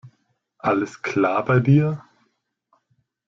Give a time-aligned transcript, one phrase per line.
[0.57, 2.03] Alles klar bei dir?